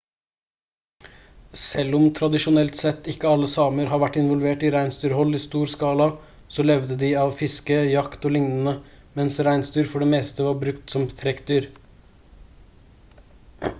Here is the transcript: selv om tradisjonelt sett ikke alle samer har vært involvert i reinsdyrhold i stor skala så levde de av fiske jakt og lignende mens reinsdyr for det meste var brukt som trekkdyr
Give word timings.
selv 1.63 1.95
om 1.97 2.05
tradisjonelt 2.19 2.79
sett 2.79 3.09
ikke 3.11 3.33
alle 3.35 3.49
samer 3.55 3.91
har 3.91 3.99
vært 4.03 4.15
involvert 4.21 4.65
i 4.69 4.71
reinsdyrhold 4.75 5.37
i 5.39 5.41
stor 5.43 5.69
skala 5.73 6.07
så 6.55 6.65
levde 6.65 6.97
de 7.03 7.11
av 7.25 7.35
fiske 7.43 7.77
jakt 7.91 8.25
og 8.29 8.33
lignende 8.37 8.73
mens 9.21 9.37
reinsdyr 9.49 9.91
for 9.91 10.05
det 10.05 10.09
meste 10.15 10.47
var 10.49 10.57
brukt 10.65 10.97
som 10.97 11.05
trekkdyr 11.21 11.69